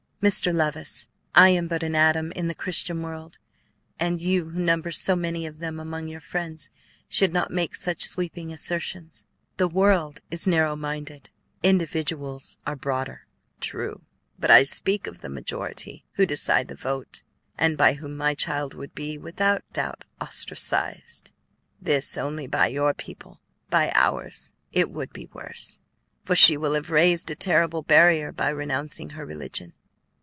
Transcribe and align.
"Mr. 0.21 0.53
Levice, 0.53 1.07
I 1.33 1.49
am 1.49 1.65
but 1.67 1.81
an 1.81 1.95
atom 1.95 2.31
in 2.33 2.47
the 2.47 2.53
Christian 2.53 3.01
world, 3.01 3.39
and 3.99 4.21
you 4.21 4.49
who 4.49 4.59
number 4.59 4.91
so 4.91 5.15
many 5.15 5.47
of 5.47 5.57
them 5.57 5.79
among 5.79 6.07
your 6.07 6.19
friends 6.19 6.69
should 7.09 7.33
not 7.33 7.49
make 7.49 7.73
such 7.75 8.05
sweeping 8.05 8.53
assertions. 8.53 9.25
The 9.57 9.67
world 9.67 10.19
is 10.29 10.47
narrow 10.47 10.75
minded; 10.75 11.31
individuals 11.63 12.55
are 12.67 12.75
broader." 12.75 13.25
"True; 13.61 14.03
but 14.37 14.51
I 14.51 14.61
speak 14.61 15.07
of 15.07 15.21
the 15.21 15.27
majority, 15.29 16.05
who 16.11 16.27
decide 16.27 16.67
the 16.67 16.75
vote, 16.75 17.23
and 17.57 17.75
by 17.75 17.93
whom 17.93 18.15
my 18.15 18.35
child 18.35 18.75
would 18.75 18.93
be, 18.93 19.17
without 19.17 19.63
doubt, 19.73 20.05
ostracized. 20.21 21.33
This 21.81 22.15
only 22.15 22.45
by 22.45 22.67
your 22.67 22.93
people; 22.93 23.39
by 23.71 23.91
ours 23.95 24.53
it 24.71 24.91
would 24.91 25.11
be 25.13 25.31
worse, 25.33 25.79
for 26.23 26.35
she 26.35 26.57
will 26.57 26.75
have 26.75 26.91
raised 26.91 27.31
a 27.31 27.35
terrible 27.35 27.81
barrier 27.81 28.31
by 28.31 28.49
renouncing 28.49 29.09
her 29.17 29.25
religion." 29.25 29.73